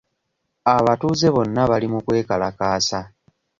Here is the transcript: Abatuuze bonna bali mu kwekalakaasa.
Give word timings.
Abatuuze 0.75 1.27
bonna 1.35 1.61
bali 1.69 1.87
mu 1.93 1.99
kwekalakaasa. 2.05 2.99